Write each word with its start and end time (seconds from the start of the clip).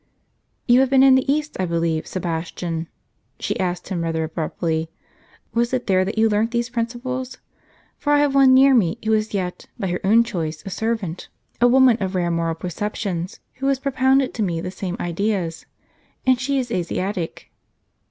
"You 0.67 0.79
have 0.79 0.89
been 0.89 1.03
in 1.03 1.13
the 1.13 1.31
East, 1.31 1.57
I 1.59 1.67
believe, 1.67 2.07
Sebastian," 2.07 2.87
she 3.39 3.59
asked 3.59 3.89
him, 3.89 4.01
rather 4.01 4.23
abruptly; 4.23 4.89
"was 5.53 5.75
it 5.75 5.85
there 5.85 6.03
that 6.03 6.17
you 6.17 6.27
learnt 6.27 6.49
these 6.49 6.71
principles? 6.71 7.37
For 7.99 8.11
I 8.11 8.17
have 8.17 8.33
one 8.33 8.51
near 8.55 8.73
me, 8.73 8.97
who 9.05 9.13
is 9.13 9.35
yet, 9.35 9.67
by 9.77 9.85
her 9.89 9.99
own 10.03 10.23
choice, 10.23 10.65
a 10.65 10.71
servant, 10.71 11.27
a 11.61 11.67
woman 11.67 11.97
of 12.01 12.15
rare 12.15 12.31
moral 12.31 12.55
perceptions, 12.55 13.41
who 13.57 13.67
has 13.67 13.77
propounded 13.77 14.33
to 14.33 14.41
me 14.41 14.59
the 14.59 14.71
same 14.71 14.97
ideas; 14.99 15.67
and 16.25 16.39
she 16.39 16.57
is 16.57 16.71
an 16.71 16.77
Asiatic." 16.77 17.51